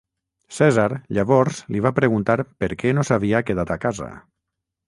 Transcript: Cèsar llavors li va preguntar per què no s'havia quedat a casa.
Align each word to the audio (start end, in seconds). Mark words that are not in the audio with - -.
Cèsar 0.59 0.85
llavors 1.17 1.59
li 1.75 1.83
va 1.87 1.93
preguntar 1.99 2.39
per 2.65 2.71
què 2.83 2.97
no 2.99 3.07
s'havia 3.11 3.47
quedat 3.51 3.75
a 3.77 3.81
casa. 3.89 4.13